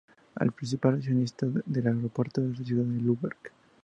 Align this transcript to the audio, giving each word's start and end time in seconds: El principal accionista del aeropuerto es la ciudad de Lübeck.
El 0.45 0.51
principal 0.51 0.95
accionista 0.95 1.45
del 1.63 1.85
aeropuerto 1.85 2.41
es 2.41 2.57
la 2.59 2.65
ciudad 2.65 2.85
de 2.85 3.01
Lübeck. 3.03 3.51